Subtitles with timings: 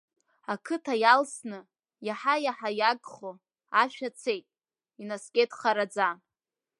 [0.53, 1.59] Ақыҭа иалсны,
[2.07, 3.31] иаҳа-иаҳа иагхо,
[3.81, 4.45] ашәа цеит,
[5.01, 6.09] инаскьеит хараӡа.